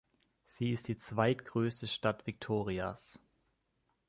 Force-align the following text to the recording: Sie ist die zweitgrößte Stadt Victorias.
Sie 0.47 0.71
ist 0.71 0.87
die 0.87 0.97
zweitgrößte 0.97 1.85
Stadt 1.85 2.25
Victorias. 2.25 3.19